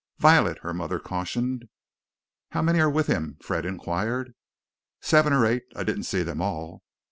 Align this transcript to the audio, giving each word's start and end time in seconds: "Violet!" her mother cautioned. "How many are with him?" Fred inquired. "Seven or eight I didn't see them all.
"Violet!" 0.17 0.57
her 0.63 0.73
mother 0.73 0.97
cautioned. 0.97 1.65
"How 2.53 2.63
many 2.63 2.79
are 2.79 2.89
with 2.89 3.05
him?" 3.05 3.37
Fred 3.39 3.67
inquired. 3.67 4.33
"Seven 4.99 5.31
or 5.31 5.45
eight 5.45 5.65
I 5.75 5.83
didn't 5.83 6.05
see 6.05 6.23
them 6.23 6.41
all. 6.41 6.81